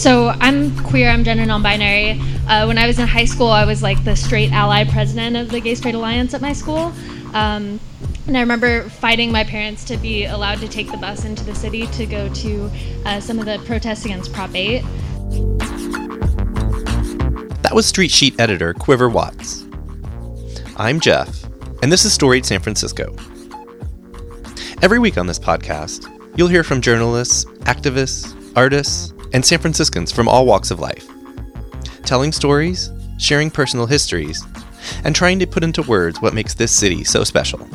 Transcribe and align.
so 0.00 0.28
I'm 0.40 0.74
queer. 0.84 1.10
I'm 1.10 1.24
gender 1.24 1.44
non-binary. 1.44 2.18
Uh, 2.48 2.64
when 2.64 2.78
I 2.78 2.86
was 2.86 2.98
in 2.98 3.06
high 3.06 3.26
school, 3.26 3.48
I 3.48 3.66
was 3.66 3.82
like 3.82 4.02
the 4.02 4.16
straight 4.16 4.50
ally 4.50 4.84
president 4.84 5.36
of 5.36 5.50
the 5.50 5.60
Gay 5.60 5.74
Straight 5.74 5.94
Alliance 5.94 6.32
at 6.32 6.40
my 6.40 6.54
school. 6.54 6.90
Um, 7.34 7.78
and 8.26 8.34
I 8.34 8.40
remember 8.40 8.88
fighting 8.88 9.30
my 9.30 9.44
parents 9.44 9.84
to 9.84 9.98
be 9.98 10.24
allowed 10.24 10.60
to 10.60 10.68
take 10.68 10.90
the 10.90 10.96
bus 10.96 11.26
into 11.26 11.44
the 11.44 11.54
city 11.54 11.86
to 11.88 12.06
go 12.06 12.32
to 12.32 12.70
uh, 13.04 13.20
some 13.20 13.38
of 13.38 13.44
the 13.44 13.58
protests 13.66 14.06
against 14.06 14.32
Prop 14.32 14.54
8. 14.54 14.80
That 17.62 17.72
was 17.74 17.84
Street 17.84 18.10
Sheet 18.10 18.40
editor 18.40 18.72
Quiver 18.72 19.10
Watts. 19.10 19.66
I'm 20.76 20.98
Jeff, 20.98 21.44
and 21.82 21.92
this 21.92 22.06
is 22.06 22.14
Storied 22.14 22.46
San 22.46 22.60
Francisco. 22.60 23.14
Every 24.80 24.98
week 24.98 25.18
on 25.18 25.26
this 25.26 25.38
podcast, 25.38 26.08
you'll 26.38 26.48
hear 26.48 26.64
from 26.64 26.80
journalists, 26.80 27.44
activists, 27.64 28.34
artists, 28.56 29.12
and 29.32 29.44
San 29.44 29.58
Franciscans 29.58 30.10
from 30.10 30.28
all 30.28 30.46
walks 30.46 30.70
of 30.70 30.80
life, 30.80 31.08
telling 32.04 32.32
stories, 32.32 32.90
sharing 33.18 33.50
personal 33.50 33.86
histories, 33.86 34.44
and 35.04 35.14
trying 35.14 35.38
to 35.38 35.46
put 35.46 35.62
into 35.62 35.82
words 35.82 36.20
what 36.20 36.34
makes 36.34 36.54
this 36.54 36.72
city 36.72 37.04
so 37.04 37.22
special. 37.22 37.68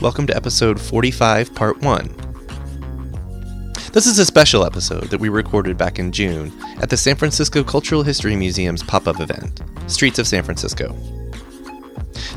Welcome 0.00 0.26
to 0.28 0.36
episode 0.36 0.80
45, 0.80 1.54
part 1.54 1.80
1. 1.80 2.14
This 3.92 4.06
is 4.06 4.18
a 4.18 4.26
special 4.26 4.64
episode 4.64 5.04
that 5.04 5.20
we 5.20 5.30
recorded 5.30 5.76
back 5.78 5.98
in 5.98 6.12
June 6.12 6.52
at 6.80 6.90
the 6.90 6.96
San 6.96 7.16
Francisco 7.16 7.64
Cultural 7.64 8.02
History 8.02 8.36
Museum's 8.36 8.82
pop 8.82 9.08
up 9.08 9.20
event, 9.20 9.62
Streets 9.86 10.18
of 10.18 10.26
San 10.26 10.42
Francisco. 10.42 10.92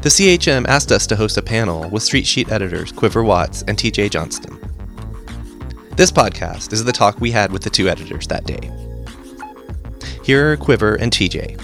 The 0.02 0.10
CHM 0.10 0.66
asked 0.68 0.94
us 0.94 1.06
to 1.08 1.16
host 1.18 1.38
a 1.38 1.42
panel 1.42 1.90
with 1.90 2.04
Street 2.04 2.26
Sheet 2.26 2.52
editors 2.52 2.92
Quiver 2.94 3.24
Watts 3.24 3.64
and 3.64 3.78
TJ 3.78 4.10
Johnston. 4.10 4.69
This 6.00 6.14
podcast 6.14 6.72
is 6.72 6.86
the 6.86 6.94
talk 6.94 7.20
we 7.20 7.30
had 7.30 7.52
with 7.52 7.62
the 7.62 7.70
two 7.70 7.90
editors 7.90 8.26
that 8.28 8.46
day. 8.46 8.72
Here 10.24 10.54
are 10.54 10.56
Quiver 10.56 10.96
and 10.96 11.12
TJ. 11.12 11.60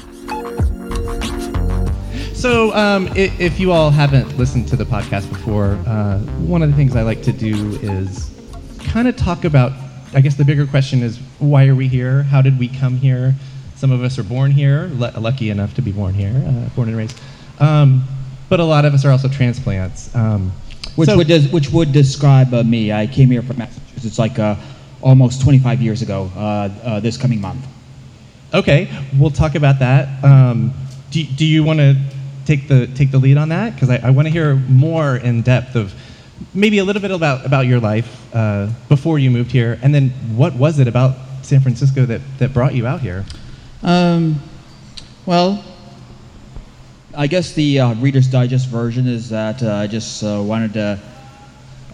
So, 2.36 2.76
um, 2.76 3.08
if 3.16 3.62
you 3.62 3.72
all 3.72 3.92
haven't 3.92 4.38
listened 4.38 4.68
to 4.68 4.76
the 4.76 4.84
podcast 4.84 5.30
before, 5.30 5.80
uh, 5.88 6.20
one 6.50 6.62
of 6.62 6.70
the 6.70 6.76
things 6.76 6.98
I 6.98 7.04
like 7.04 7.24
to 7.24 7.32
do 7.32 7.80
is 7.82 8.30
kind 8.80 9.08
of 9.08 9.16
talk 9.16 9.46
about. 9.46 9.72
I 10.14 10.20
guess 10.20 10.36
the 10.36 10.44
bigger 10.44 10.68
question 10.68 11.02
is 11.02 11.18
why 11.40 11.70
are 11.70 11.76
we 11.76 11.88
here? 11.88 12.24
How 12.24 12.42
did 12.42 12.60
we 12.60 12.68
come 12.68 12.98
here? 12.98 13.36
Some 13.78 13.94
of 13.94 14.04
us 14.04 14.20
are 14.20 14.24
born 14.24 14.52
here, 14.52 14.92
l- 15.00 15.14
lucky 15.22 15.50
enough 15.50 15.76
to 15.76 15.82
be 15.82 15.94
born 15.94 16.14
here, 16.14 16.34
uh, 16.46 16.76
born 16.76 16.90
and 16.90 16.98
raised. 16.98 17.18
Um, 17.62 18.04
but 18.50 18.60
a 18.60 18.66
lot 18.66 18.84
of 18.84 18.94
us 18.94 19.06
are 19.06 19.12
also 19.12 19.30
transplants. 19.30 20.14
Um, 20.14 20.52
which 20.98 21.08
so- 21.08 21.16
would 21.16 21.28
des- 21.28 21.48
which 21.48 21.70
would 21.70 21.94
describe 21.94 22.54
uh, 22.54 22.64
me. 22.64 22.92
I 22.92 23.08
came 23.08 23.32
here 23.32 23.42
from 23.42 23.60
Massachusetts 23.60 23.85
like 24.18 24.40
uh, 24.40 24.56
almost 25.02 25.42
25 25.42 25.82
years 25.82 26.02
ago. 26.02 26.32
Uh, 26.36 26.40
uh, 26.84 27.00
this 27.00 27.18
coming 27.18 27.40
month. 27.40 27.66
Okay, 28.54 28.90
we'll 29.18 29.32
talk 29.32 29.56
about 29.56 29.80
that. 29.80 30.24
Um, 30.24 30.74
do, 31.12 31.24
do 31.24 31.46
you 31.46 31.64
want 31.64 31.80
to 31.80 31.96
take 32.46 32.68
the 32.68 32.88
take 32.88 33.12
the 33.12 33.18
lead 33.18 33.38
on 33.38 33.50
that? 33.50 33.74
Because 33.74 33.90
I, 33.90 33.98
I 33.98 34.10
want 34.12 34.28
to 34.28 34.32
hear 34.32 34.56
more 34.56 35.18
in 35.18 35.42
depth 35.42 35.76
of 35.76 35.94
maybe 36.54 36.78
a 36.80 36.84
little 36.84 37.02
bit 37.02 37.12
about 37.12 37.46
about 37.46 37.66
your 37.66 37.80
life 37.80 38.34
uh, 38.36 38.70
before 38.90 39.20
you 39.20 39.32
moved 39.32 39.52
here, 39.52 39.80
and 39.82 39.94
then 39.94 40.10
what 40.36 40.56
was 40.56 40.80
it 40.80 40.88
about 40.88 41.16
San 41.42 41.60
Francisco 41.62 42.06
that 42.06 42.22
that 42.40 42.54
brought 42.54 42.74
you 42.74 42.88
out 42.88 43.02
here? 43.02 43.26
Um, 43.84 44.42
well, 45.26 45.64
I 47.18 47.28
guess 47.28 47.54
the 47.54 47.80
uh, 47.80 47.94
Reader's 47.96 48.28
Digest 48.28 48.68
version 48.68 49.08
is 49.08 49.30
that 49.30 49.64
uh, 49.64 49.74
I 49.74 49.88
just 49.88 50.24
uh, 50.24 50.42
wanted 50.42 50.74
to 50.74 51.00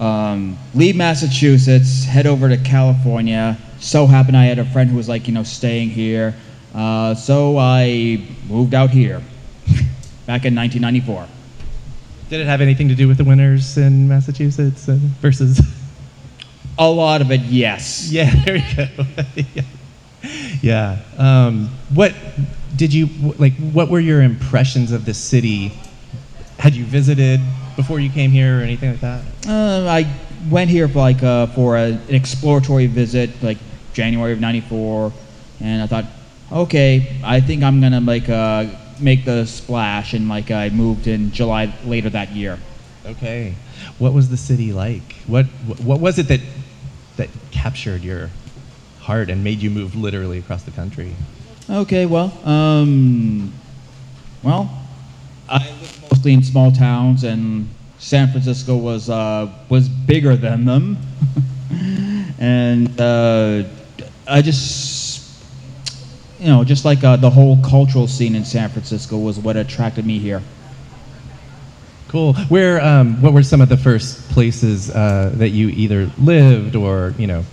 um, 0.02 0.58
leave 0.74 0.96
Massachusetts, 0.96 2.04
head 2.04 2.26
over 2.26 2.50
to 2.50 2.58
California. 2.58 3.56
So 3.80 4.08
happened 4.08 4.36
I 4.36 4.46
had 4.46 4.58
a 4.58 4.66
friend 4.66 4.90
who 4.90 4.98
was 4.98 5.08
like, 5.08 5.28
you 5.28 5.34
know, 5.34 5.44
staying 5.44 5.92
here. 5.92 6.36
Uh, 6.74 7.14
so 7.14 7.58
I 7.58 8.26
moved 8.50 8.74
out 8.74 8.90
here 8.90 9.20
back 10.26 10.44
in 10.46 10.56
1994. 10.56 11.28
Did 12.30 12.40
it 12.40 12.48
have 12.48 12.62
anything 12.62 12.88
to 12.90 12.96
do 12.96 13.08
with 13.08 13.18
the 13.18 13.24
winters 13.24 13.78
in 13.78 14.08
Massachusetts 14.08 14.86
versus? 14.86 15.62
A 16.80 16.90
lot 16.90 17.22
of 17.22 17.32
it, 17.32 17.42
yes. 17.42 18.10
Yeah, 18.12 18.34
there 18.44 18.56
you 18.56 18.76
go. 18.76 18.88
yeah. 19.54 19.64
yeah. 20.62 21.00
Um, 21.18 21.70
what 21.94 22.16
did 22.76 22.94
you 22.94 23.08
like? 23.38 23.54
What 23.58 23.90
were 23.90 24.00
your 24.00 24.22
impressions 24.22 24.92
of 24.92 25.06
the 25.06 25.14
city? 25.14 25.74
Had 26.58 26.74
you 26.74 26.86
visited 26.86 27.42
before 27.76 28.00
you 28.00 28.10
came 28.10 28.32
here 28.32 28.60
or 28.60 28.62
anything 28.62 28.92
like 28.92 29.02
that? 29.02 29.24
Uh, 29.48 29.88
I 29.90 30.14
went 30.50 30.70
here 30.70 30.88
for 30.88 31.00
like 31.00 31.24
uh, 31.24 31.48
for 31.48 31.78
a, 31.78 31.92
an 31.92 32.16
exploratory 32.16 32.88
visit, 32.88 33.30
like 33.42 33.58
January 33.94 34.34
of 34.34 34.40
'94, 34.40 35.12
and 35.62 35.82
I 35.82 35.88
thought, 35.88 36.06
okay, 36.52 37.20
I 37.24 37.42
think 37.42 37.64
I'm 37.64 37.82
gonna 37.82 38.02
like 38.02 38.30
uh, 38.30 38.66
make 39.00 39.26
the 39.26 39.46
splash, 39.46 40.14
and 40.14 40.30
like 40.30 40.52
I 40.52 40.70
moved 40.70 41.08
in 41.08 41.32
July 41.32 41.74
later 41.86 42.10
that 42.10 42.32
year. 42.32 42.60
Okay. 43.06 43.56
What 43.98 44.14
was 44.14 44.30
the 44.30 44.38
city 44.38 44.74
like? 44.74 45.16
What 45.28 45.46
what 45.46 46.00
was 46.00 46.20
it 46.20 46.28
that 46.28 46.42
that 47.18 47.30
captured 47.52 48.04
your 48.04 48.30
heart 49.00 49.30
and 49.30 49.44
made 49.44 49.60
you 49.60 49.70
move 49.70 49.96
literally 49.96 50.40
across 50.40 50.64
the 50.64 50.72
country? 50.72 51.16
Okay, 51.70 52.06
well, 52.06 52.34
um, 52.48 53.54
well, 54.44 54.70
I 55.48 55.70
lived 55.70 56.01
mostly 56.22 56.34
in 56.34 56.44
small 56.44 56.72
towns, 56.72 57.24
and 57.24 57.68
San 57.98 58.30
Francisco 58.30 58.78
was 58.78 59.10
uh, 59.10 59.50
was 59.70 59.90
bigger 59.90 60.36
than 60.36 60.66
them, 60.66 60.98
and 62.40 63.02
uh, 63.02 63.64
I 64.28 64.44
just, 64.44 65.44
you 66.40 66.46
know, 66.46 66.64
just 66.64 66.86
like 66.86 67.04
uh, 67.04 67.16
the 67.16 67.32
whole 67.32 67.58
cultural 67.64 68.08
scene 68.08 68.36
in 68.36 68.46
San 68.46 68.70
Francisco 68.70 69.18
was 69.18 69.40
what 69.40 69.58
attracted 69.58 70.06
me 70.06 70.20
here. 70.20 70.44
Cool. 72.08 72.36
Where 72.50 72.80
um, 72.86 73.20
what 73.20 73.34
were 73.34 73.42
some 73.42 73.60
of 73.62 73.70
the 73.70 73.78
first 73.78 74.30
places 74.30 74.92
uh, 74.92 75.32
that 75.38 75.50
you 75.50 75.70
either 75.70 76.12
lived 76.20 76.76
or 76.76 77.16
you 77.18 77.26
know 77.26 77.44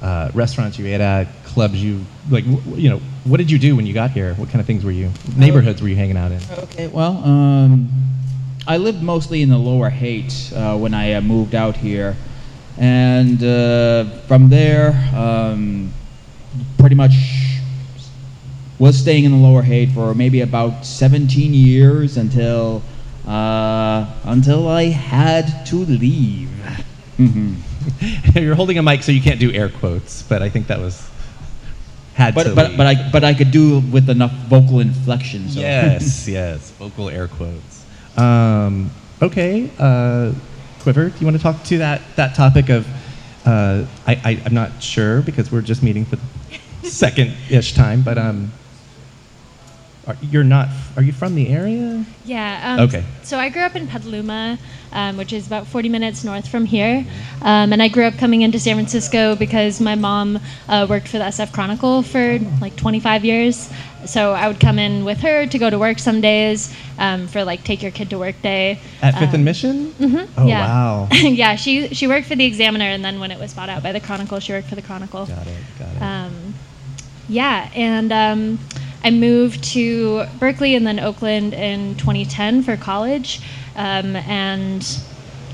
uh, 0.00 0.30
restaurants 0.32 0.78
you 0.78 0.86
ate 0.86 1.02
at, 1.02 1.28
clubs 1.54 1.82
you 1.82 2.04
like? 2.28 2.44
W- 2.44 2.76
you 2.76 2.90
know, 2.90 3.00
what 3.24 3.38
did 3.38 3.50
you 3.50 3.58
do 3.58 3.76
when 3.76 3.86
you 3.86 3.94
got 3.94 4.10
here? 4.10 4.34
What 4.34 4.50
kind 4.50 4.60
of 4.60 4.66
things 4.66 4.84
were 4.84 4.90
you 4.90 5.10
neighborhoods 5.36 5.80
were 5.80 5.88
you 5.88 5.96
hanging 5.96 6.16
out 6.16 6.32
in? 6.32 6.40
Okay, 6.50 6.88
well, 6.88 7.16
um, 7.24 7.88
I 8.66 8.76
lived 8.76 9.02
mostly 9.02 9.40
in 9.40 9.48
the 9.48 9.58
Lower 9.58 9.88
Haight 9.88 10.52
uh, 10.54 10.76
when 10.76 10.92
I 10.92 11.14
uh, 11.14 11.20
moved 11.20 11.54
out 11.54 11.76
here, 11.76 12.16
and 12.76 13.42
uh, 13.42 14.04
from 14.26 14.48
there, 14.48 14.92
um, 15.14 15.92
pretty 16.78 16.96
much 16.96 17.12
was 18.78 18.98
staying 18.98 19.24
in 19.24 19.30
the 19.30 19.38
Lower 19.38 19.62
Haight 19.62 19.92
for 19.92 20.14
maybe 20.14 20.40
about 20.40 20.84
17 20.84 21.54
years 21.54 22.16
until 22.16 22.82
uh, 23.26 24.06
until 24.24 24.68
I 24.68 24.84
had 24.86 25.64
to 25.66 25.76
leave. 25.76 26.50
You're 28.34 28.54
holding 28.56 28.76
a 28.78 28.82
mic, 28.82 29.02
so 29.02 29.12
you 29.12 29.20
can't 29.20 29.38
do 29.38 29.52
air 29.52 29.68
quotes, 29.68 30.22
but 30.22 30.42
I 30.42 30.48
think 30.48 30.66
that 30.66 30.80
was 30.80 31.08
had 32.14 32.34
to. 32.34 32.44
But 32.44 32.54
but 32.54 32.68
leave. 32.68 32.76
but 32.76 32.86
I 32.86 33.10
but 33.10 33.24
I 33.24 33.34
could 33.34 33.50
do 33.50 33.80
with 33.80 34.08
enough 34.08 34.32
vocal 34.48 34.80
inflection. 34.80 35.48
So. 35.48 35.60
Yes, 35.60 36.26
yes, 36.38 36.70
vocal 36.72 37.10
air 37.10 37.28
quotes. 37.28 37.84
Um, 38.16 38.90
okay, 39.20 39.70
uh, 39.78 40.32
Quiver, 40.80 41.10
do 41.10 41.18
you 41.18 41.26
want 41.26 41.36
to 41.36 41.42
talk 41.42 41.62
to 41.64 41.78
that 41.78 42.00
that 42.16 42.34
topic 42.34 42.68
of? 42.68 42.86
Uh, 43.46 43.84
I, 44.06 44.14
I 44.24 44.42
I'm 44.46 44.54
not 44.54 44.82
sure 44.82 45.20
because 45.20 45.52
we're 45.52 45.60
just 45.60 45.82
meeting 45.82 46.06
for 46.06 46.16
the 46.16 46.88
second-ish 46.88 47.74
time, 47.74 48.02
but 48.02 48.16
um, 48.16 48.50
are, 50.06 50.16
you're 50.22 50.44
not. 50.44 50.68
Are 50.96 51.02
you 51.02 51.12
from 51.12 51.34
the 51.34 51.48
area? 51.48 52.04
Yeah. 52.24 52.74
Um, 52.74 52.80
Okay. 52.88 53.04
So 53.22 53.38
I 53.38 53.48
grew 53.48 53.62
up 53.62 53.74
in 53.76 53.86
Petaluma, 53.86 54.58
um, 54.92 55.16
which 55.16 55.32
is 55.32 55.46
about 55.46 55.66
40 55.66 55.88
minutes 55.88 56.24
north 56.24 56.46
from 56.48 56.66
here. 56.66 57.04
Um, 57.42 57.72
and 57.72 57.82
I 57.82 57.88
grew 57.88 58.04
up 58.04 58.14
coming 58.18 58.42
into 58.42 58.58
San 58.58 58.76
Francisco 58.76 59.34
because 59.34 59.80
my 59.80 59.94
mom 59.94 60.38
uh, 60.68 60.86
worked 60.88 61.08
for 61.08 61.18
the 61.18 61.24
SF 61.24 61.52
Chronicle 61.52 62.02
for 62.02 62.38
like 62.60 62.76
25 62.76 63.24
years. 63.24 63.70
So 64.06 64.32
I 64.32 64.48
would 64.48 64.60
come 64.60 64.78
in 64.78 65.04
with 65.06 65.20
her 65.20 65.46
to 65.46 65.58
go 65.58 65.70
to 65.70 65.78
work 65.78 65.98
some 65.98 66.20
days 66.20 66.74
um, 66.98 67.26
for 67.26 67.42
like 67.42 67.64
take 67.64 67.82
your 67.82 67.90
kid 67.90 68.10
to 68.10 68.18
work 68.18 68.34
day. 68.42 68.78
At 69.00 69.14
Fifth 69.18 69.30
Um, 69.30 69.34
and 69.36 69.44
Mission? 69.46 69.90
mhm, 69.92 70.28
Oh 70.36 70.46
yeah. 70.46 70.66
wow. 70.66 71.08
yeah, 71.12 71.56
she 71.56 71.88
she 71.94 72.06
worked 72.06 72.26
for 72.26 72.36
the 72.36 72.44
Examiner, 72.44 72.84
and 72.84 73.02
then 73.02 73.18
when 73.18 73.30
it 73.30 73.38
was 73.38 73.54
bought 73.54 73.70
out 73.70 73.82
by 73.82 73.92
the 73.92 74.00
Chronicle, 74.00 74.38
she 74.40 74.52
worked 74.52 74.68
for 74.68 74.74
the 74.74 74.82
Chronicle. 74.82 75.24
Got 75.24 75.46
it. 75.46 75.56
Got 75.78 75.88
it. 75.96 76.02
Um, 76.02 76.54
yeah, 77.30 77.70
and 77.74 78.12
um, 78.12 78.58
I 79.04 79.10
moved 79.10 79.62
to 79.74 80.24
Berkeley 80.40 80.74
and 80.74 80.86
then 80.86 80.98
Oakland 80.98 81.52
in 81.52 81.94
2010 81.96 82.62
for 82.62 82.76
college, 82.76 83.40
um, 83.76 84.16
and 84.16 84.82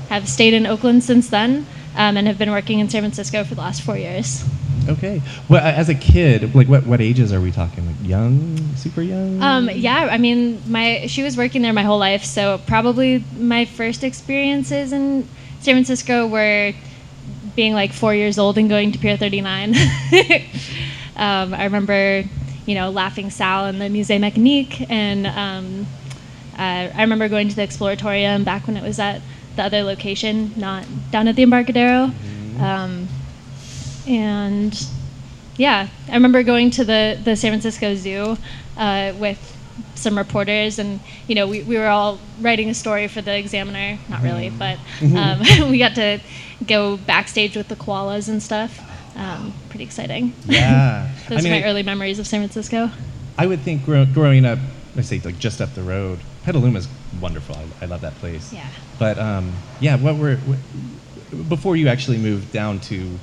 have 0.07 0.27
stayed 0.29 0.53
in 0.53 0.65
Oakland 0.65 1.03
since 1.03 1.29
then, 1.29 1.67
um, 1.95 2.15
and 2.15 2.27
have 2.27 2.37
been 2.37 2.51
working 2.51 2.79
in 2.79 2.89
San 2.89 3.01
Francisco 3.01 3.43
for 3.43 3.53
the 3.53 3.61
last 3.61 3.81
four 3.81 3.97
years. 3.97 4.43
Okay. 4.87 5.21
Well, 5.49 5.63
as 5.63 5.89
a 5.89 5.93
kid, 5.93 6.55
like 6.55 6.67
what, 6.67 6.87
what 6.87 7.01
ages 7.01 7.31
are 7.33 7.41
we 7.41 7.51
talking? 7.51 7.85
Like 7.85 8.07
young, 8.07 8.75
super 8.75 9.01
young? 9.01 9.41
Um, 9.41 9.69
yeah, 9.69 10.07
I 10.09 10.17
mean, 10.17 10.63
my 10.65 11.05
she 11.07 11.21
was 11.21 11.37
working 11.37 11.61
there 11.61 11.73
my 11.73 11.83
whole 11.83 11.99
life, 11.99 12.23
so 12.23 12.59
probably 12.65 13.23
my 13.37 13.65
first 13.65 14.03
experiences 14.03 14.93
in 14.93 15.27
San 15.59 15.75
Francisco 15.75 16.25
were 16.25 16.73
being 17.55 17.73
like 17.73 17.91
four 17.91 18.15
years 18.15 18.39
old 18.39 18.57
and 18.57 18.69
going 18.69 18.93
to 18.93 18.97
Pier 18.97 19.17
39. 19.17 19.75
Um, 21.21 21.53
I 21.53 21.65
remember, 21.65 22.23
you 22.65 22.75
know, 22.75 22.89
laughing 22.89 23.29
Sal 23.29 23.67
in 23.67 23.79
the 23.79 23.85
Musée 23.85 24.19
Mécanique, 24.19 24.85
and 24.89 25.27
um, 25.27 25.87
uh, 26.57 26.91
I 26.93 27.01
remember 27.01 27.27
going 27.27 27.49
to 27.49 27.55
the 27.55 27.63
Exploratorium 27.63 28.43
back 28.45 28.67
when 28.67 28.77
it 28.77 28.83
was 28.83 28.99
at 28.99 29.21
the 29.55 29.63
other 29.63 29.83
location, 29.83 30.53
not 30.55 30.85
down 31.11 31.27
at 31.27 31.35
the 31.35 31.43
Embarcadero. 31.43 32.11
Um, 32.59 33.07
and 34.07 34.87
yeah, 35.57 35.87
I 36.07 36.13
remember 36.13 36.43
going 36.43 36.71
to 36.71 36.85
the, 36.85 37.19
the 37.23 37.35
San 37.35 37.51
Francisco 37.51 37.95
Zoo 37.95 38.37
uh, 38.77 39.13
with 39.17 39.57
some 39.95 40.17
reporters, 40.17 40.79
and 40.79 40.99
you 41.27 41.35
know, 41.35 41.47
we, 41.47 41.63
we 41.63 41.77
were 41.77 41.87
all 41.87 42.19
writing 42.39 42.69
a 42.69 42.73
story 42.73 43.07
for 43.07 43.21
the 43.21 43.35
Examiner. 43.35 43.99
Not 44.09 44.21
really, 44.21 44.49
but 44.49 44.77
um, 45.15 45.39
we 45.69 45.77
got 45.77 45.95
to 45.95 46.19
go 46.67 46.97
backstage 46.97 47.55
with 47.55 47.67
the 47.67 47.75
koalas 47.75 48.29
and 48.29 48.41
stuff. 48.41 48.79
Um, 49.15 49.53
pretty 49.69 49.83
exciting. 49.83 50.33
Yeah. 50.45 51.11
Those 51.29 51.39
I 51.39 51.41
mean, 51.43 51.53
are 51.53 51.55
my 51.57 51.63
I- 51.65 51.69
early 51.69 51.83
memories 51.83 52.19
of 52.19 52.27
San 52.27 52.41
Francisco. 52.41 52.89
I 53.37 53.47
would 53.47 53.61
think 53.61 53.85
grow, 53.85 54.05
growing 54.05 54.45
up, 54.45 54.59
I 54.95 55.01
say 55.01 55.19
like 55.23 55.39
just 55.39 55.61
up 55.61 55.73
the 55.73 55.83
road, 55.83 56.19
Petaluma's 56.45 56.87
wonderful. 57.19 57.55
I, 57.55 57.85
I 57.85 57.87
love 57.87 58.01
that 58.01 58.15
place. 58.15 58.51
Yeah. 58.53 58.67
But 58.99 59.17
um, 59.17 59.53
yeah, 59.79 59.95
what 59.97 60.15
were 60.17 60.35
what, 60.37 61.49
before 61.49 61.75
you 61.75 61.87
actually 61.87 62.17
moved 62.17 62.51
down 62.51 62.79
to 62.81 63.17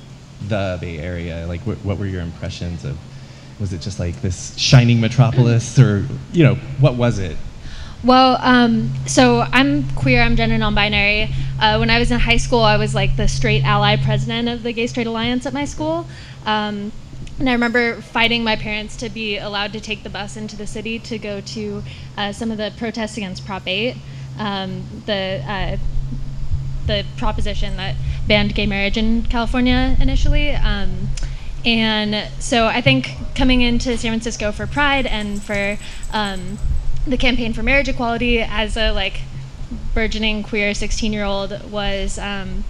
the 0.47 0.77
Bay 0.81 0.97
Area? 0.97 1.45
Like, 1.47 1.61
what, 1.61 1.77
what 1.77 1.97
were 1.97 2.05
your 2.05 2.21
impressions 2.21 2.85
of? 2.85 2.97
Was 3.59 3.73
it 3.73 3.81
just 3.81 3.99
like 3.99 4.21
this 4.21 4.57
shining 4.57 5.01
metropolis, 5.01 5.77
or 5.77 6.05
you 6.31 6.43
know, 6.43 6.55
what 6.79 6.95
was 6.95 7.19
it? 7.19 7.35
Well, 8.03 8.37
um, 8.41 8.93
so 9.07 9.41
I'm 9.41 9.89
queer, 9.91 10.21
I'm 10.21 10.37
gender 10.37 10.57
non 10.57 10.73
binary. 10.73 11.29
Uh, 11.59 11.77
when 11.77 11.89
I 11.89 11.99
was 11.99 12.11
in 12.11 12.19
high 12.19 12.37
school, 12.37 12.61
I 12.61 12.77
was 12.77 12.95
like 12.95 13.17
the 13.17 13.27
straight 13.27 13.63
ally 13.63 13.97
president 13.97 14.47
of 14.47 14.63
the 14.63 14.71
Gay 14.71 14.87
Straight 14.87 15.07
Alliance 15.07 15.45
at 15.45 15.53
my 15.53 15.65
school. 15.65 16.07
Um, 16.45 16.93
and 17.39 17.49
I 17.49 17.53
remember 17.53 18.01
fighting 18.01 18.43
my 18.43 18.55
parents 18.55 18.95
to 18.97 19.09
be 19.09 19.37
allowed 19.37 19.73
to 19.73 19.81
take 19.81 20.03
the 20.03 20.09
bus 20.09 20.37
into 20.37 20.55
the 20.55 20.67
city 20.67 20.99
to 20.99 21.17
go 21.17 21.41
to 21.41 21.83
uh, 22.17 22.31
some 22.31 22.51
of 22.51 22.57
the 22.57 22.71
protests 22.77 23.17
against 23.17 23.45
Prop 23.45 23.67
8, 23.67 23.95
um, 24.37 24.83
the, 25.05 25.43
uh, 25.45 25.77
the 26.85 27.05
proposition 27.17 27.75
that 27.77 27.95
banned 28.27 28.55
gay 28.55 28.65
marriage 28.65 28.97
in 28.97 29.23
California 29.23 29.97
initially. 29.99 30.51
Um, 30.51 31.09
and 31.65 32.29
so 32.41 32.67
I 32.67 32.79
think 32.79 33.11
coming 33.35 33.61
into 33.61 33.97
San 33.97 34.11
Francisco 34.11 34.53
for 34.53 34.67
Pride 34.67 35.05
and 35.05 35.41
for 35.43 35.77
um, 36.13 36.57
the 37.07 37.17
campaign 37.17 37.53
for 37.53 37.63
marriage 37.63 37.87
equality 37.89 38.39
as 38.41 38.77
a 38.77 38.91
like 38.91 39.21
burgeoning 39.93 40.43
queer 40.43 40.73
16 40.73 41.13
year 41.13 41.23
old 41.23 41.71
was 41.71 42.17
um, 42.19 42.63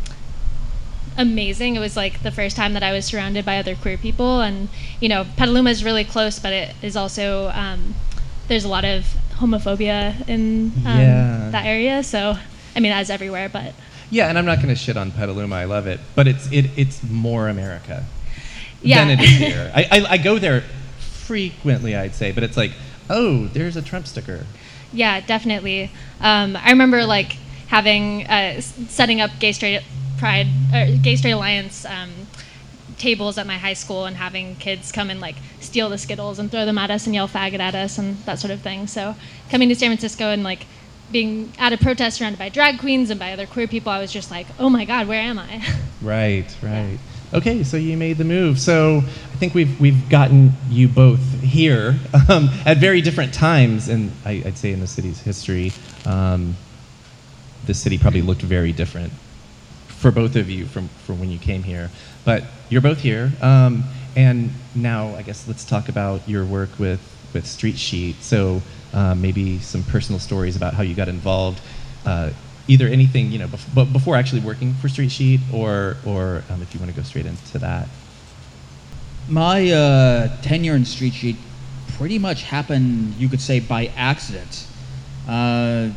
amazing. 1.18 1.76
It 1.76 1.80
was 1.80 1.96
like 1.98 2.24
the 2.24 2.32
first 2.32 2.56
time 2.56 2.74
that 2.74 2.84
I 2.84 2.92
was 2.92 3.06
surrounded 3.06 3.46
by 3.46 3.58
other 3.58 3.76
queer 3.76 3.98
people, 3.98 4.42
and 4.42 4.70
you 5.00 5.10
know, 5.10 5.26
Petaluma 5.38 5.70
is 5.70 5.84
really 5.84 6.04
close, 6.04 6.40
but 6.40 6.54
it 6.54 6.76
is 6.82 6.96
also 6.96 7.50
um, 7.50 7.96
there's 8.48 8.64
a 8.64 8.70
lot 8.70 8.86
of 8.86 9.06
homophobia 9.36 10.28
in 10.28 10.72
um, 10.86 11.00
Yeah. 11.00 11.50
that 11.52 11.66
area. 11.66 12.04
So 12.04 12.38
I 12.76 12.80
mean, 12.80 12.92
as 12.92 13.10
everywhere, 13.10 13.50
but 13.50 13.74
Yeah, 14.10 14.30
and 14.30 14.38
I'm 14.38 14.46
not 14.46 14.58
going 14.58 14.70
to 14.70 14.76
shit 14.76 14.98
on 14.98 15.12
Petaluma. 15.12 15.56
I 15.56 15.66
love 15.66 15.88
it, 15.88 16.00
but 16.16 16.28
it's 16.28 16.52
it, 16.52 16.70
it's 16.78 17.04
more 17.04 17.48
America 17.50 18.06
yeah, 18.82 19.06
than 19.06 19.20
it 19.20 19.24
is 19.24 19.30
here. 19.32 19.72
I, 19.76 19.84
I, 19.92 20.06
I 20.12 20.18
go 20.18 20.40
there 20.40 20.64
frequently, 21.00 21.96
I'd 21.96 22.16
say, 22.16 22.32
but 22.32 22.44
it's 22.44 22.56
like, 22.58 22.72
oh, 23.10 23.48
there's 23.48 23.76
a 23.76 23.82
Trump 23.82 24.08
sticker. 24.08 24.46
Yeah, 24.92 25.20
definitely. 25.22 25.92
Um, 26.20 26.56
I 26.56 26.72
remember 26.72 27.06
like 27.06 27.34
having 27.68 28.26
uh, 28.28 28.62
setting 28.62 29.22
up 29.22 29.32
gay 29.40 29.52
straight 29.52 29.84
pride 30.18 30.48
or 30.74 30.98
gay 30.98 31.16
straight 31.16 31.32
alliance 31.32 31.86
um, 31.86 32.12
tables 32.98 33.38
at 33.38 33.48
my 33.48 33.58
high 33.58 33.74
school 33.74 34.06
and 34.06 34.18
having 34.18 34.56
kids 34.58 34.92
come 34.92 35.10
and 35.10 35.20
like 35.20 35.36
steal 35.60 35.90
the 35.90 35.98
skittles 35.98 36.40
and 36.40 36.52
throw 36.52 36.66
them 36.66 36.78
at 36.78 36.92
us 36.92 37.06
and 37.06 37.16
yell 37.16 37.28
faggot 37.28 37.60
at 37.60 37.76
us 37.76 37.98
and 37.98 38.18
that 38.26 38.40
sort 38.40 38.52
of 38.52 38.62
thing. 38.62 38.88
So 38.88 39.16
coming 39.50 39.70
to 39.70 39.76
San 39.76 39.90
Francisco 39.90 40.32
and 40.32 40.44
like 40.44 40.66
being 41.12 41.52
at 41.58 41.74
a 41.74 41.78
protest 41.78 42.18
surrounded 42.18 42.38
by 42.38 42.50
drag 42.50 42.80
queens 42.80 43.10
and 43.10 43.20
by 43.20 43.34
other 43.34 43.48
queer 43.48 43.68
people, 43.68 43.92
I 43.92 44.00
was 44.00 44.12
just 44.12 44.30
like, 44.30 44.48
oh 44.60 44.70
my 44.70 44.86
god, 44.86 45.08
where 45.08 45.22
am 45.22 45.40
I? 45.40 45.64
Right, 46.02 46.46
right. 46.62 46.98
Okay, 47.32 47.64
so 47.64 47.78
you 47.78 47.96
made 47.96 48.18
the 48.18 48.24
move. 48.24 48.60
So 48.60 49.04
I 49.04 49.36
think 49.38 49.54
we've 49.54 49.80
we've 49.80 50.10
gotten 50.10 50.54
you 50.68 50.88
both 50.88 51.22
here 51.42 52.00
um, 52.28 52.50
at 52.66 52.78
very 52.78 53.02
different 53.02 53.36
times, 53.36 53.88
and 53.88 54.12
I, 54.26 54.42
I'd 54.46 54.58
say 54.58 54.72
in 54.72 54.80
the 54.80 54.88
city's 54.88 55.22
history, 55.22 55.72
um, 56.06 56.56
the 57.66 57.76
city 57.76 58.00
probably 58.00 58.24
looked 58.24 58.42
very 58.42 58.72
different 58.72 59.14
for 59.88 60.10
both 60.10 60.36
of 60.36 60.50
you 60.50 60.66
from 60.66 60.88
from 61.06 61.20
when 61.20 61.30
you 61.30 61.38
came 61.38 61.62
here. 61.62 61.92
But 62.26 62.46
you're 62.70 62.82
both 62.82 63.00
here, 63.00 63.32
um, 63.42 63.84
and 64.16 64.50
now 64.74 65.16
I 65.16 65.22
guess 65.22 65.48
let's 65.48 65.66
talk 65.66 65.88
about 65.88 66.28
your 66.28 66.46
work 66.46 66.80
with 66.80 67.02
with 67.34 67.46
Street 67.46 67.78
Sheet. 67.78 68.24
So 68.24 68.64
um, 68.92 69.22
maybe 69.22 69.60
some 69.60 69.84
personal 69.84 70.20
stories 70.20 70.56
about 70.56 70.74
how 70.74 70.82
you 70.82 70.96
got 70.96 71.08
involved. 71.08 71.62
Uh, 72.08 72.32
either 72.70 72.88
anything 72.88 73.32
you 73.32 73.40
know, 73.40 73.48
bef- 73.48 73.74
but 73.74 73.92
before 73.92 74.16
actually 74.16 74.42
working 74.42 74.74
for 74.76 74.88
Street 74.88 75.12
Sheet, 75.12 75.42
or 75.52 75.98
or 76.06 76.44
um, 76.50 76.62
if 76.62 76.74
you 76.74 76.80
want 76.80 76.92
to 76.92 76.96
go 76.96 77.04
straight 77.04 77.26
into 77.26 77.58
that. 77.58 77.90
My 79.28 79.70
uh, 79.72 80.42
tenure 80.42 80.76
in 80.76 80.86
Street 80.86 81.14
Sheet 81.14 81.36
pretty 81.98 82.20
much 82.20 82.44
happened, 82.44 83.16
you 83.16 83.28
could 83.28 83.42
say, 83.42 83.60
by 83.60 83.92
accident. 83.98 84.68
Uh, 85.28 85.90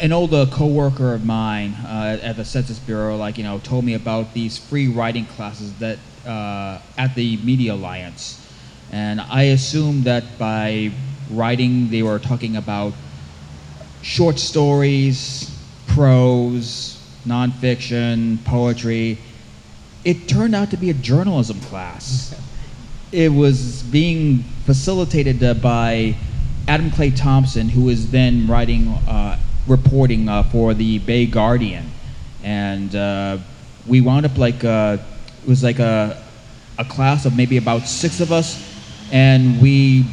an 0.00 0.12
older 0.12 0.44
coworker 0.46 1.14
of 1.14 1.24
mine 1.24 1.74
uh, 1.84 2.18
at 2.20 2.36
the 2.36 2.44
Census 2.44 2.78
Bureau, 2.78 3.16
like 3.16 3.38
you 3.38 3.44
know, 3.44 3.58
told 3.60 3.84
me 3.84 3.94
about 3.94 4.34
these 4.34 4.58
free 4.58 4.88
writing 4.88 5.26
classes 5.26 5.72
that 5.78 5.98
uh, 6.26 6.80
at 6.98 7.14
the 7.14 7.36
Media 7.38 7.74
Alliance, 7.74 8.40
and 8.90 9.20
I 9.20 9.44
assumed 9.44 10.04
that 10.04 10.38
by 10.38 10.90
writing 11.30 11.90
they 11.90 12.02
were 12.02 12.18
talking 12.18 12.56
about 12.56 12.94
short 14.04 14.38
stories, 14.38 15.50
prose, 15.86 17.02
nonfiction, 17.26 18.44
poetry. 18.44 19.16
It 20.04 20.28
turned 20.28 20.54
out 20.54 20.70
to 20.72 20.76
be 20.76 20.90
a 20.90 20.94
journalism 20.94 21.60
class. 21.62 22.38
It 23.12 23.30
was 23.30 23.84
being 23.84 24.42
facilitated 24.66 25.40
uh, 25.44 25.54
by 25.54 26.16
Adam 26.66 26.90
Clay 26.90 27.12
Thompson, 27.12 27.68
who 27.68 27.84
was 27.84 28.10
then 28.10 28.48
writing, 28.48 28.88
uh, 28.88 29.38
reporting 29.68 30.28
uh, 30.28 30.42
for 30.42 30.74
the 30.74 30.98
Bay 30.98 31.24
Guardian, 31.24 31.92
and 32.42 32.92
uh, 32.96 33.38
we 33.86 34.00
wound 34.00 34.26
up 34.26 34.36
like 34.36 34.64
uh, 34.64 34.98
it 35.40 35.48
was 35.48 35.62
like 35.62 35.78
a 35.78 36.20
a 36.76 36.84
class 36.84 37.24
of 37.24 37.36
maybe 37.36 37.56
about 37.56 37.86
six 37.86 38.18
of 38.18 38.32
us, 38.32 38.58
and 39.12 39.62
we 39.62 40.04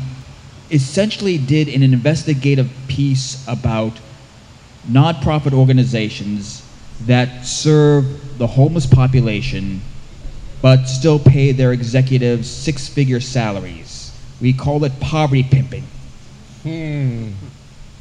essentially 0.71 1.37
did 1.37 1.67
an 1.67 1.83
investigative 1.83 2.71
piece 2.87 3.45
about 3.47 3.93
nonprofit 4.89 5.53
organizations 5.53 6.63
that 7.05 7.45
serve 7.45 8.37
the 8.37 8.47
homeless 8.47 8.85
population 8.85 9.81
but 10.61 10.85
still 10.85 11.17
pay 11.17 11.51
their 11.51 11.73
executives 11.73 12.49
six 12.49 12.87
figure 12.87 13.19
salaries. 13.19 14.15
We 14.39 14.53
call 14.53 14.83
it 14.83 14.99
poverty 14.99 15.43
pimping. 15.43 15.83
Hmm. 16.63 17.31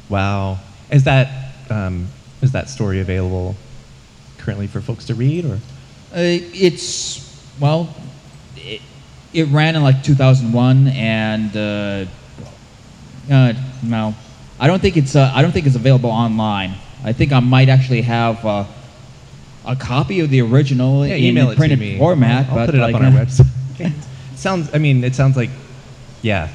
Wow. 0.09 0.59
Is 0.91 1.03
that 1.05 1.53
um, 1.69 2.07
is 2.41 2.51
that 2.51 2.69
story 2.69 2.99
available 2.99 3.55
currently 4.37 4.67
for 4.67 4.81
folks 4.81 5.05
to 5.05 5.15
read, 5.15 5.45
or? 5.45 5.55
Uh, 6.13 6.41
it's, 6.53 7.47
well, 7.59 7.95
it, 8.57 8.81
it 9.33 9.47
ran 9.47 9.75
in 9.75 9.83
like 9.83 10.03
2001 10.03 10.87
and, 10.89 11.55
uh, 11.55 12.11
uh, 13.31 13.53
no, 13.83 14.13
I 14.59 14.67
don't 14.67 14.81
think 14.81 14.97
it's, 14.97 15.15
uh, 15.15 15.31
I 15.33 15.41
don't 15.41 15.51
think 15.51 15.65
it's 15.65 15.75
available 15.75 16.09
online. 16.11 16.73
I 17.03 17.13
think 17.13 17.31
I 17.31 17.39
might 17.39 17.69
actually 17.69 18.01
have 18.01 18.45
uh, 18.45 18.65
a 19.65 19.75
copy 19.75 20.19
of 20.19 20.29
the 20.29 20.41
original 20.41 21.05
Yeah, 21.05 21.15
in 21.15 21.23
email 21.23 21.49
it 21.49 21.57
printed 21.57 21.79
to 21.79 21.85
me. 21.85 21.97
format. 21.97 22.47
I'll, 22.49 22.55
but 22.55 22.65
put 22.67 22.75
it 22.75 22.81
up 22.81 22.91
like, 22.91 22.95
on 22.95 23.05
our 23.05 23.21
uh, 23.21 23.25
website. 23.25 23.93
sounds. 24.35 24.73
I 24.73 24.77
mean, 24.77 25.03
it 25.03 25.15
sounds 25.15 25.35
like, 25.37 25.49
yeah. 26.21 26.49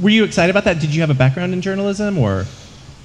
Were 0.00 0.10
you 0.10 0.24
excited 0.24 0.50
about 0.50 0.64
that? 0.64 0.80
Did 0.80 0.94
you 0.94 1.00
have 1.00 1.10
a 1.10 1.14
background 1.14 1.52
in 1.52 1.60
journalism, 1.60 2.18
or? 2.18 2.46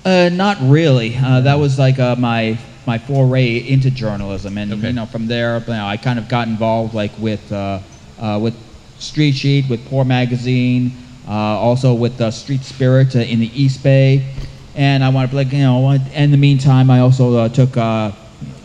Uh, 0.06 0.30
not 0.32 0.58
really. 0.62 1.16
Uh, 1.16 1.42
that 1.42 1.56
was 1.56 1.80
like 1.80 2.00
uh, 2.00 2.16
my 2.16 2.58
my 2.86 2.98
foray 2.98 3.58
into 3.58 3.92
journalism, 3.92 4.58
and 4.58 4.72
Okay. 4.74 4.88
you 4.88 4.94
know 4.94 5.06
from 5.06 5.28
there, 5.28 5.60
you 5.60 5.74
know, 5.74 5.86
I 5.86 5.98
kind 5.98 6.20
of 6.20 6.30
got 6.30 6.48
involved 6.48 6.94
like 6.94 7.12
with 7.20 7.52
uh, 7.52 7.80
uh, 8.20 8.40
with 8.42 8.56
Street 9.00 9.34
Sheet, 9.36 9.70
with 9.70 9.86
Poor 9.90 10.06
Magazine, 10.06 10.94
also 11.34 11.94
with 11.94 12.20
uh, 12.22 12.32
Street 12.32 12.62
Spirit 12.62 13.16
uh, 13.16 13.20
in 13.20 13.40
the 13.40 13.52
East 13.62 13.84
Bay, 13.84 14.34
and 14.76 15.04
I 15.04 15.10
wanted 15.10 15.32
to 15.32 15.36
like 15.36 15.52
you 15.52 15.60
know. 15.60 15.92
In 15.92 16.32
the 16.32 16.38
meantime, 16.38 16.90
I 16.90 17.00
also 17.00 17.36
uh, 17.36 17.50
took 17.50 17.76
uh, 17.78 18.12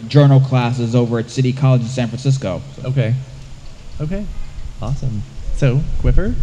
journal 0.09 0.41
classes 0.41 0.95
over 0.95 1.19
at 1.19 1.31
City 1.31 1.53
College 1.53 1.83
in 1.83 1.89
San 1.89 2.09
Francisco. 2.09 2.63
Okay. 2.85 3.15
Okay. 4.01 4.27
Awesome. 4.81 5.23
So, 5.57 5.81
Quiver, 6.01 6.35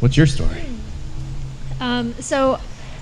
what's 0.00 0.16
your 0.16 0.26
story? 0.26 0.62
Um, 1.80 2.14
so, 2.14 2.58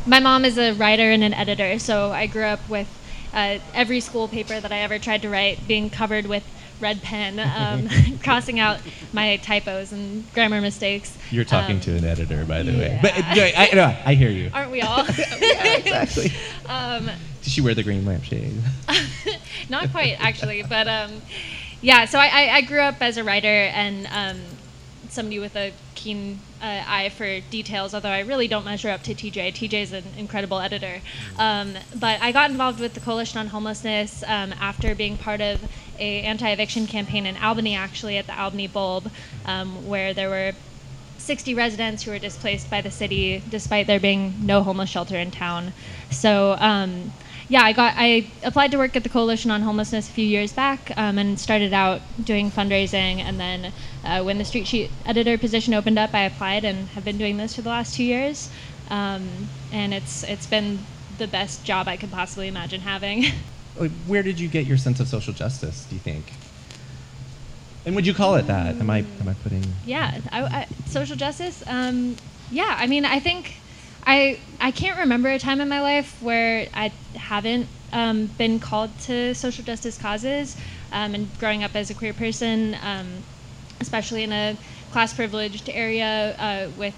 my 0.06 0.20
mom 0.20 0.44
is 0.44 0.58
a 0.58 0.72
writer 0.72 1.10
and 1.10 1.24
an 1.24 1.32
editor, 1.34 1.78
so 1.78 2.10
I 2.10 2.26
grew 2.26 2.44
up 2.44 2.60
with 2.68 2.88
uh, 3.32 3.58
every 3.74 4.00
school 4.00 4.28
paper 4.28 4.60
that 4.60 4.72
I 4.72 4.78
ever 4.78 4.98
tried 4.98 5.22
to 5.22 5.28
write 5.28 5.66
being 5.66 5.88
covered 5.88 6.26
with 6.26 6.44
red 6.82 7.00
pen, 7.02 7.38
um, 7.40 7.88
crossing 8.22 8.60
out 8.60 8.80
my 9.12 9.36
typos 9.38 9.92
and 9.92 10.30
grammar 10.34 10.60
mistakes. 10.60 11.16
You're 11.30 11.44
talking 11.44 11.76
Um, 11.76 11.80
to 11.82 11.96
an 11.96 12.04
editor, 12.04 12.44
by 12.44 12.62
the 12.62 12.72
way. 12.72 12.90
yeah. 12.92 13.00
But 13.00 13.12
uh, 13.18 13.50
I, 13.56 13.70
no, 13.74 13.96
I 14.04 14.14
hear 14.14 14.28
you. 14.30 14.50
Aren't 14.52 14.70
we 14.72 14.82
all? 14.82 15.04
yeah, 15.40 15.76
exactly. 15.76 16.32
um, 16.68 17.06
Did 17.42 17.52
she 17.52 17.60
wear 17.62 17.74
the 17.74 17.82
green 17.82 18.04
lampshade? 18.04 18.52
not 19.70 19.90
quite 19.90 20.16
actually, 20.20 20.62
but 20.62 20.88
um, 20.88 21.22
yeah. 21.80 22.04
So 22.04 22.18
I, 22.18 22.26
I, 22.26 22.56
I 22.56 22.60
grew 22.62 22.80
up 22.80 22.96
as 23.00 23.16
a 23.16 23.24
writer 23.24 23.46
and 23.48 24.06
um, 24.08 24.40
somebody 25.08 25.38
with 25.38 25.56
a 25.56 25.72
keen 25.94 26.40
uh, 26.60 26.82
eye 26.86 27.08
for 27.10 27.40
details. 27.50 27.94
Although 27.94 28.08
I 28.10 28.20
really 28.20 28.48
don't 28.48 28.64
measure 28.64 28.90
up 28.90 29.02
to 29.04 29.14
TJ. 29.14 29.52
TJ 29.54 29.72
is 29.82 29.92
an 29.92 30.04
incredible 30.18 30.58
editor. 30.58 31.00
Um, 31.38 31.74
but 31.98 32.20
I 32.20 32.32
got 32.32 32.50
involved 32.50 32.80
with 32.80 32.94
the 32.94 33.00
Coalition 33.00 33.38
on 33.38 33.46
Homelessness 33.48 34.22
um, 34.24 34.52
after 34.60 34.94
being 34.94 35.16
part 35.16 35.40
of 35.40 35.60
a 35.98 36.22
anti-eviction 36.22 36.86
campaign 36.86 37.26
in 37.26 37.36
Albany, 37.36 37.74
actually 37.74 38.16
at 38.18 38.26
the 38.26 38.38
Albany 38.38 38.66
Bulb, 38.66 39.10
um, 39.44 39.86
where 39.86 40.14
there 40.14 40.28
were 40.28 40.52
60 41.18 41.54
residents 41.54 42.02
who 42.02 42.10
were 42.10 42.18
displaced 42.18 42.68
by 42.68 42.80
the 42.80 42.90
city 42.90 43.42
despite 43.48 43.86
there 43.86 44.00
being 44.00 44.34
no 44.44 44.62
homeless 44.62 44.90
shelter 44.90 45.16
in 45.16 45.30
town. 45.30 45.72
So 46.10 46.56
um, 46.58 47.12
yeah, 47.48 47.62
I 47.62 47.72
got 47.72 47.94
I 47.96 48.32
applied 48.42 48.70
to 48.72 48.78
work 48.78 48.96
at 48.96 49.02
the 49.02 49.08
Coalition 49.08 49.50
on 49.50 49.62
Homelessness 49.62 50.08
a 50.08 50.12
few 50.12 50.26
years 50.26 50.52
back 50.52 50.90
um, 50.96 51.18
and 51.18 51.38
started 51.38 51.72
out 51.72 52.00
doing 52.22 52.50
fundraising. 52.50 53.18
And 53.18 53.38
then 53.38 53.72
uh, 54.04 54.22
when 54.22 54.38
the 54.38 54.44
Street 54.44 54.66
Sheet 54.66 54.90
editor 55.04 55.38
position 55.38 55.74
opened 55.74 55.98
up, 55.98 56.14
I 56.14 56.22
applied 56.22 56.64
and 56.64 56.88
have 56.88 57.04
been 57.04 57.18
doing 57.18 57.36
this 57.36 57.54
for 57.54 57.62
the 57.62 57.68
last 57.68 57.94
two 57.94 58.04
years. 58.04 58.50
Um, 58.90 59.48
and 59.70 59.94
it's 59.94 60.24
it's 60.24 60.46
been 60.46 60.80
the 61.18 61.26
best 61.28 61.64
job 61.64 61.88
I 61.88 61.96
could 61.96 62.10
possibly 62.10 62.48
imagine 62.48 62.80
having. 62.80 63.26
Where 64.06 64.22
did 64.22 64.38
you 64.38 64.48
get 64.48 64.66
your 64.66 64.76
sense 64.76 65.00
of 65.00 65.08
social 65.08 65.32
justice? 65.32 65.86
Do 65.86 65.94
you 65.94 66.00
think? 66.00 66.32
And 67.84 67.96
would 67.96 68.06
you 68.06 68.14
call 68.14 68.36
it 68.36 68.46
that? 68.46 68.76
Am 68.80 68.90
I 68.90 68.98
am 69.20 69.28
I 69.28 69.34
putting? 69.34 69.64
yeah 69.84 70.20
I, 70.30 70.42
I, 70.42 70.66
social 70.86 71.16
justice 71.16 71.62
um, 71.66 72.16
yeah 72.50 72.76
i 72.78 72.86
mean 72.86 73.04
i 73.04 73.18
think 73.18 73.54
i 74.06 74.38
i 74.60 74.70
can't 74.70 74.98
remember 74.98 75.28
a 75.30 75.38
time 75.38 75.60
in 75.60 75.68
my 75.68 75.80
life 75.80 76.22
where 76.22 76.68
i 76.74 76.92
haven't 77.14 77.68
um, 77.92 78.26
been 78.26 78.58
called 78.58 78.96
to 79.00 79.34
social 79.34 79.64
justice 79.64 79.98
causes 79.98 80.56
um, 80.92 81.14
and 81.14 81.38
growing 81.38 81.62
up 81.64 81.74
as 81.74 81.90
a 81.90 81.94
queer 81.94 82.12
person 82.14 82.76
um, 82.82 83.22
especially 83.80 84.22
in 84.22 84.32
a 84.32 84.56
class 84.92 85.12
privileged 85.12 85.68
area 85.68 86.34
uh, 86.38 86.70
with 86.78 86.94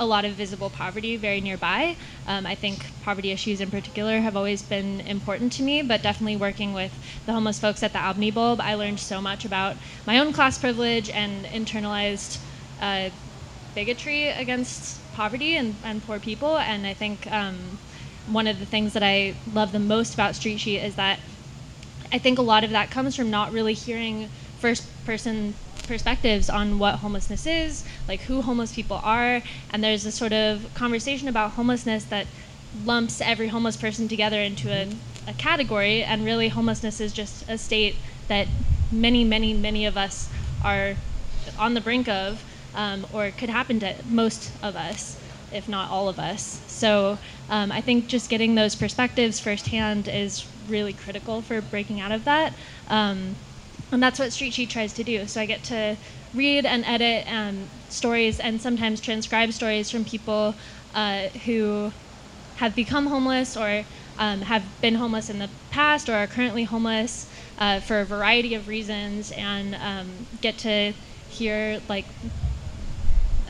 a 0.00 0.06
lot 0.06 0.24
of 0.24 0.32
visible 0.32 0.70
poverty 0.70 1.16
very 1.16 1.40
nearby. 1.40 1.94
Um, 2.26 2.46
I 2.46 2.54
think 2.54 2.86
poverty 3.04 3.30
issues 3.30 3.60
in 3.60 3.70
particular 3.70 4.20
have 4.20 4.34
always 4.34 4.62
been 4.62 5.02
important 5.02 5.52
to 5.52 5.62
me, 5.62 5.82
but 5.82 6.02
definitely 6.02 6.36
working 6.36 6.72
with 6.72 6.92
the 7.26 7.32
homeless 7.32 7.60
folks 7.60 7.82
at 7.82 7.92
the 7.92 8.02
Albany 8.02 8.30
Bulb, 8.30 8.60
I 8.60 8.74
learned 8.74 8.98
so 8.98 9.20
much 9.20 9.44
about 9.44 9.76
my 10.06 10.18
own 10.18 10.32
class 10.32 10.58
privilege 10.58 11.10
and 11.10 11.44
internalized 11.44 12.40
uh, 12.80 13.10
bigotry 13.74 14.28
against 14.28 14.98
poverty 15.12 15.56
and, 15.56 15.76
and 15.84 16.02
poor 16.02 16.18
people. 16.18 16.56
And 16.56 16.86
I 16.86 16.94
think 16.94 17.30
um, 17.30 17.78
one 18.26 18.46
of 18.46 18.58
the 18.58 18.66
things 18.66 18.94
that 18.94 19.02
I 19.02 19.34
love 19.52 19.72
the 19.72 19.78
most 19.78 20.14
about 20.14 20.34
Street 20.34 20.58
Sheet 20.58 20.78
is 20.78 20.94
that 20.94 21.20
I 22.10 22.18
think 22.18 22.38
a 22.38 22.42
lot 22.42 22.64
of 22.64 22.70
that 22.70 22.90
comes 22.90 23.14
from 23.14 23.30
not 23.30 23.52
really 23.52 23.74
hearing 23.74 24.30
first 24.58 24.88
person 25.04 25.54
perspectives 25.86 26.48
on 26.50 26.78
what 26.78 26.96
homelessness 26.96 27.46
is, 27.46 27.84
like 28.08 28.20
who 28.22 28.42
homeless 28.42 28.74
people 28.74 29.00
are, 29.02 29.42
and 29.70 29.82
there's 29.82 30.06
a 30.06 30.12
sort 30.12 30.32
of 30.32 30.72
conversation 30.74 31.28
about 31.28 31.52
homelessness 31.52 32.04
that 32.04 32.26
lumps 32.84 33.20
every 33.20 33.48
homeless 33.48 33.76
person 33.76 34.08
together 34.08 34.40
into 34.40 34.70
a, 34.70 34.88
a 35.26 35.34
category, 35.34 36.02
and 36.02 36.24
really 36.24 36.48
homelessness 36.48 37.00
is 37.00 37.12
just 37.12 37.44
a 37.48 37.58
state 37.58 37.96
that 38.28 38.46
many, 38.92 39.24
many, 39.24 39.52
many 39.52 39.86
of 39.86 39.96
us 39.96 40.28
are 40.62 40.96
on 41.58 41.74
the 41.74 41.80
brink 41.80 42.08
of, 42.08 42.42
um, 42.74 43.06
or 43.12 43.30
could 43.30 43.48
happen 43.48 43.80
to 43.80 43.94
most 44.08 44.52
of 44.62 44.76
us, 44.76 45.16
if 45.52 45.68
not 45.68 45.90
all 45.90 46.08
of 46.08 46.18
us. 46.18 46.60
So 46.66 47.18
um, 47.48 47.72
I 47.72 47.80
think 47.80 48.06
just 48.06 48.30
getting 48.30 48.54
those 48.54 48.76
perspectives 48.76 49.40
firsthand 49.40 50.08
is 50.08 50.46
really 50.68 50.92
critical 50.92 51.42
for 51.42 51.60
breaking 51.60 52.00
out 52.00 52.12
of 52.12 52.24
that. 52.24 52.54
Um, 52.88 53.36
and 53.92 54.02
that's 54.02 54.18
what 54.18 54.32
Street 54.32 54.54
Sheet 54.54 54.70
tries 54.70 54.92
to 54.94 55.04
do. 55.04 55.26
So 55.26 55.40
I 55.40 55.46
get 55.46 55.64
to 55.64 55.96
read 56.32 56.64
and 56.64 56.84
edit 56.84 57.24
um, 57.26 57.68
stories 57.88 58.38
and 58.38 58.60
sometimes 58.60 59.00
transcribe 59.00 59.52
stories 59.52 59.90
from 59.90 60.04
people 60.04 60.54
uh, 60.94 61.28
who 61.44 61.92
have 62.56 62.74
become 62.76 63.06
homeless 63.06 63.56
or 63.56 63.84
um, 64.18 64.42
have 64.42 64.62
been 64.80 64.94
homeless 64.94 65.30
in 65.30 65.38
the 65.38 65.48
past 65.70 66.08
or 66.08 66.14
are 66.14 66.26
currently 66.26 66.64
homeless 66.64 67.30
uh, 67.58 67.80
for 67.80 68.00
a 68.00 68.04
variety 68.04 68.54
of 68.54 68.68
reasons 68.68 69.32
and 69.32 69.74
um, 69.76 70.26
get 70.40 70.58
to 70.58 70.92
hear 71.28 71.80
like 71.88 72.04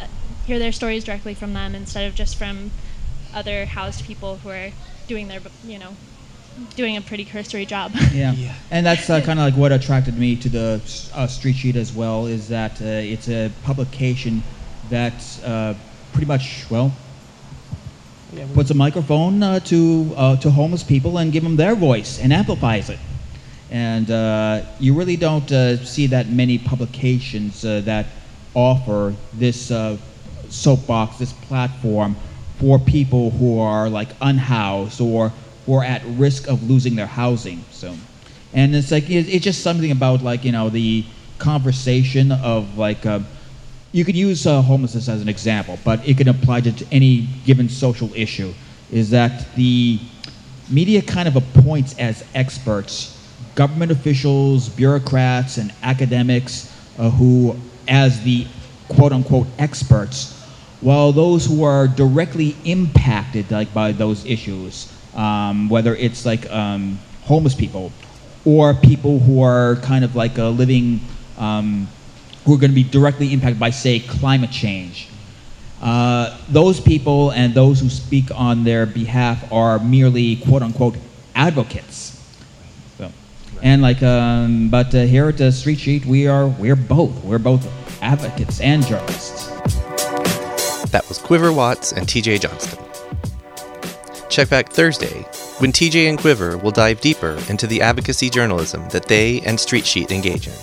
uh, 0.01 0.07
hear 0.47 0.59
their 0.59 0.73
stories 0.73 1.05
directly 1.05 1.35
from 1.35 1.53
them 1.53 1.75
instead 1.75 2.07
of 2.07 2.15
just 2.15 2.37
from 2.37 2.71
other 3.35 3.67
housed 3.67 4.05
people 4.05 4.37
who 4.39 4.49
are 4.49 4.71
doing 5.09 5.29
their 5.29 5.43
you 5.65 5.79
know 5.79 5.97
doing 6.77 6.97
a 6.97 7.01
pretty 7.01 7.25
cursory 7.25 7.67
job. 7.67 7.93
Yeah. 8.13 8.33
Yeah. 8.33 8.55
And 8.71 8.85
that's 8.85 9.09
uh, 9.09 9.21
kind 9.21 9.39
of 9.39 9.45
like 9.45 9.55
what 9.55 9.73
attracted 9.73 10.19
me 10.19 10.37
to 10.37 10.49
the 10.49 10.81
uh, 11.15 11.27
Street 11.27 11.57
Sheet 11.57 11.77
as 11.77 11.93
well, 11.93 12.27
is 12.27 12.49
that 12.49 12.81
uh, 12.83 12.85
it's 12.85 13.29
a 13.29 13.51
publication 13.63 14.43
that 14.89 15.15
uh, 15.45 15.75
pretty 16.13 16.27
much, 16.27 16.67
well, 16.71 16.93
puts 18.55 18.71
a 18.71 18.75
microphone 18.75 19.43
uh, 19.43 19.61
to, 19.61 20.13
uh, 20.17 20.37
to 20.37 20.51
homeless 20.51 20.83
people 20.83 21.19
and 21.19 21.33
give 21.33 21.43
them 21.43 21.57
their 21.57 21.75
voice 21.75 22.19
and 22.21 22.33
amplifies 22.33 22.91
it. 22.91 22.99
And 23.71 24.11
uh, 24.11 24.63
you 24.81 24.95
really 24.95 25.17
don't 25.17 25.51
uh, 25.53 25.77
see 25.85 26.09
that 26.09 26.29
many 26.29 26.59
publications 26.59 27.65
uh, 27.65 27.81
that 27.85 28.07
offer 28.55 29.15
this 29.35 29.71
uh, 29.71 29.97
soapbox, 30.49 31.19
this 31.19 31.33
platform 31.33 32.17
for 32.59 32.79
people 32.79 33.31
who 33.31 33.61
are 33.61 33.89
like 33.89 34.09
unhoused 34.21 35.01
or 35.01 35.33
are 35.75 35.85
at 35.85 36.03
risk 36.07 36.49
of 36.49 36.69
losing 36.69 36.97
their 36.97 37.07
housing. 37.07 37.65
So, 37.71 37.95
and 38.53 38.75
it's 38.75 38.91
like 38.91 39.09
it, 39.11 39.29
it's 39.29 39.45
just 39.45 39.63
something 39.63 39.91
about 39.91 40.23
like 40.23 40.45
you 40.45 40.53
know 40.53 40.71
the 40.71 41.05
conversation 41.39 42.33
of 42.33 42.77
like 42.77 43.07
uh, 43.07 43.21
you 43.93 44.05
could 44.05 44.17
use 44.17 44.47
uh, 44.47 44.63
homelessness 44.63 45.09
as 45.09 45.23
an 45.23 45.29
example, 45.29 45.79
but 45.85 46.07
it 46.07 46.17
can 46.17 46.29
apply 46.29 46.61
to, 46.63 46.73
to 46.73 46.87
any 46.93 47.29
given 47.45 47.69
social 47.69 48.13
issue. 48.15 48.53
Is 48.91 49.11
that 49.11 49.55
the 49.55 50.01
media 50.69 51.03
kind 51.03 51.29
of 51.29 51.37
appoints 51.37 51.97
as 51.99 52.25
experts 52.35 53.17
government 53.55 53.93
officials, 53.93 54.69
bureaucrats, 54.69 55.59
and 55.59 55.73
academics 55.83 56.73
uh, 56.99 57.11
who, 57.11 57.57
as 57.89 58.23
the 58.23 58.47
quote 58.89 59.13
unquote 59.13 59.47
experts, 59.59 60.37
while 60.81 61.13
those 61.13 61.45
who 61.47 61.63
are 61.63 61.87
directly 61.87 62.57
impacted 62.65 63.51
like 63.51 63.73
by 63.75 63.93
those 63.93 64.25
issues, 64.25 64.93
um, 65.21 65.69
whether 65.69 65.95
it's 65.95 66.25
like 66.25 66.51
um, 66.51 66.99
homeless 67.25 67.55
people 67.55 67.93
or 68.47 68.73
people 68.73 69.19
who 69.19 69.43
are 69.43 69.77
kind 69.77 70.03
of 70.03 70.17
like 70.17 70.39
living, 70.39 71.01
um, 71.37 71.87
who 72.47 72.55
are 72.55 72.59
going 72.59 72.71
to 72.71 72.75
be 72.75 72.85
directly 72.85 73.33
impacted 73.35 73.61
by, 73.61 73.69
say, 73.69 74.01
climate 74.01 74.51
change. 74.51 75.09
Uh, 75.83 76.39
those 76.49 76.81
people 76.81 77.31
and 77.33 77.53
those 77.55 77.81
who 77.81 77.91
speak 77.91 78.31
on 78.35 78.65
their 78.65 78.87
behalf 78.87 79.51
are 79.53 79.79
merely 79.79 80.37
quote 80.37 80.63
unquote 80.63 80.97
advocates. 81.35 82.19
So, 82.97 83.11
and 83.63 83.83
like, 83.83 84.03
um, 84.03 84.71
but 84.71 84.95
uh, 84.95 85.03
here 85.03 85.29
at 85.29 85.37
the 85.37 85.53
Street 85.53 85.79
Sheet, 85.79 86.07
we 86.07 86.27
are 86.29 86.47
we're 86.47 86.77
both 86.77 87.25
we're 87.25 87.39
both 87.39 87.67
advocates 88.03 88.61
and 88.61 88.85
journalists. 88.87 89.49
That 90.91 91.05
was 91.09 91.19
Quiver 91.19 91.53
Watts 91.53 91.93
and 91.93 92.07
TJ 92.07 92.41
Johnston. 92.41 92.90
Check 94.31 94.49
back 94.49 94.71
Thursday 94.71 95.23
when 95.59 95.73
TJ 95.73 96.09
and 96.09 96.17
Quiver 96.17 96.57
will 96.57 96.71
dive 96.71 97.01
deeper 97.01 97.37
into 97.49 97.67
the 97.67 97.83
advocacy 97.83 98.31
journalism 98.31 98.89
that 98.91 99.07
they 99.07 99.41
and 99.41 99.59
Street 99.59 99.85
Sheet 99.85 100.13
engage 100.13 100.47
in. 100.47 100.55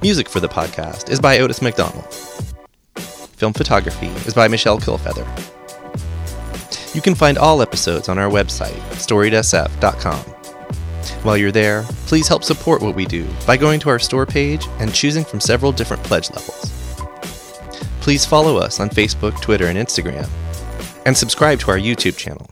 Music 0.00 0.28
for 0.28 0.38
the 0.38 0.48
podcast 0.48 1.10
is 1.10 1.20
by 1.20 1.40
Otis 1.40 1.60
McDonald. 1.60 2.14
Film 2.94 3.52
photography 3.52 4.06
is 4.26 4.34
by 4.34 4.46
Michelle 4.46 4.78
Kilfeather. 4.78 5.26
You 6.94 7.02
can 7.02 7.16
find 7.16 7.36
all 7.36 7.60
episodes 7.60 8.08
on 8.08 8.18
our 8.18 8.30
website, 8.30 8.78
storiedsf.com. 8.92 10.18
While 11.24 11.36
you're 11.36 11.50
there, 11.50 11.82
please 12.06 12.28
help 12.28 12.44
support 12.44 12.80
what 12.80 12.94
we 12.94 13.04
do 13.04 13.26
by 13.46 13.56
going 13.56 13.80
to 13.80 13.88
our 13.88 13.98
store 13.98 14.26
page 14.26 14.64
and 14.78 14.94
choosing 14.94 15.24
from 15.24 15.40
several 15.40 15.72
different 15.72 16.04
pledge 16.04 16.30
levels. 16.30 16.72
Please 18.00 18.24
follow 18.24 18.56
us 18.56 18.78
on 18.78 18.88
Facebook, 18.88 19.40
Twitter, 19.40 19.66
and 19.66 19.76
Instagram, 19.76 20.28
and 21.04 21.16
subscribe 21.16 21.60
to 21.60 21.70
our 21.70 21.78
YouTube 21.78 22.16
channel. 22.16 22.46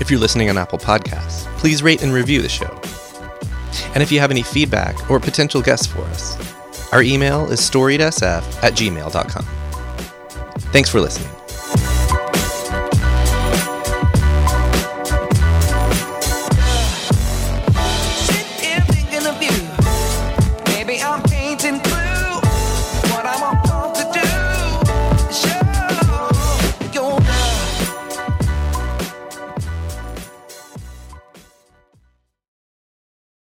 If 0.00 0.10
you're 0.10 0.20
listening 0.20 0.48
on 0.50 0.58
Apple 0.58 0.78
Podcasts, 0.78 1.44
please 1.58 1.82
rate 1.82 2.02
and 2.02 2.12
review 2.12 2.40
the 2.42 2.48
show. 2.48 2.80
And 3.94 4.02
if 4.02 4.12
you 4.12 4.20
have 4.20 4.30
any 4.30 4.42
feedback 4.42 5.10
or 5.10 5.18
potential 5.18 5.62
guests 5.62 5.86
for 5.86 6.02
us, 6.02 6.36
our 6.92 7.02
email 7.02 7.50
is 7.50 7.60
storiedsf 7.60 8.62
at 8.62 8.74
gmail.com. 8.74 9.44
Thanks 10.72 10.88
for 10.88 11.00
listening. 11.00 11.37